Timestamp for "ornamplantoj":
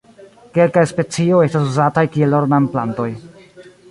2.39-3.09